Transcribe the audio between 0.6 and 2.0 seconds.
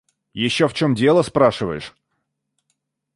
в чём дело спрашиваешь.